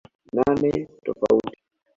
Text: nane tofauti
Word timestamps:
nane 0.35 0.71
tofauti 1.03 1.55